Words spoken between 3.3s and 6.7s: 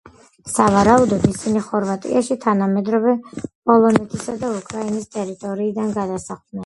პოლონეთისა და უკრაინის ტერიტორიიდან გადასახლდნენ.